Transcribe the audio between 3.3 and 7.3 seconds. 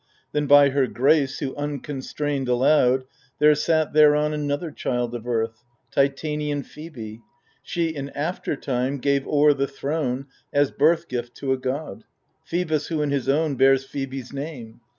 There sat thereon another child of Earth— Titanian Phoebe.